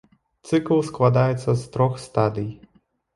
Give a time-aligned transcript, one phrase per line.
[0.47, 2.49] Цыкл складаецца з трох стадый.